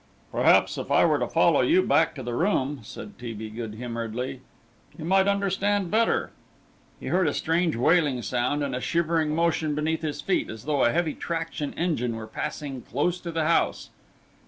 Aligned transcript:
"Perhaps 0.31 0.79
if 0.79 0.89
I 0.89 1.05
were 1.05 1.19
to 1.19 1.27
follow 1.27 1.61
you 1.61 1.83
back 1.83 2.15
to 2.15 2.23
the 2.23 2.33
room," 2.33 2.79
said 2.81 3.19
T. 3.19 3.35
B. 3.35 3.51
good 3.51 3.75
humouredly, 3.75 4.41
"you 4.97 5.05
might 5.05 5.27
understand 5.27 5.91
better." 5.91 6.31
He 6.99 7.09
heard 7.09 7.27
a 7.27 7.35
strange 7.35 7.75
wailing 7.75 8.23
sound 8.23 8.63
and 8.63 8.75
a 8.75 8.81
shivering 8.81 9.35
motion 9.35 9.75
beneath 9.75 10.01
his 10.01 10.19
feet, 10.19 10.49
as 10.49 10.63
though 10.65 10.83
a 10.83 10.91
heavy 10.91 11.13
traction 11.13 11.71
engine 11.75 12.15
were 12.15 12.25
passing 12.25 12.81
close 12.81 13.19
to 13.19 13.31
the 13.31 13.45
house. 13.45 13.91